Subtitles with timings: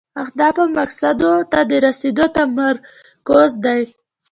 [0.23, 3.81] اهدافو او مقاصدو ته د رسیدو تمرکز دی.